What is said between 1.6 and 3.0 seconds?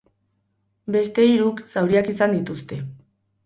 zauriak izan dituzte.